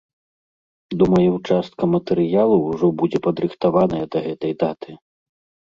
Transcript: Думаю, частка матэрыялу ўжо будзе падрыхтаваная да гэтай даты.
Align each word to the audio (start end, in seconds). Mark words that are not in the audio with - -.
Думаю, 1.01 1.31
частка 1.49 1.83
матэрыялу 1.93 2.57
ўжо 2.69 2.91
будзе 3.03 3.23
падрыхтаваная 3.29 4.03
да 4.17 4.25
гэтай 4.27 4.53
даты. 4.67 5.01